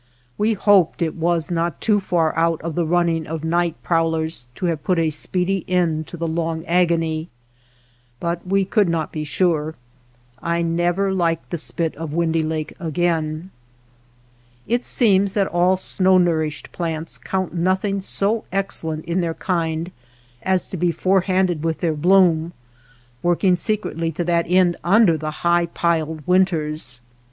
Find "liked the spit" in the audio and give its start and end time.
11.13-11.95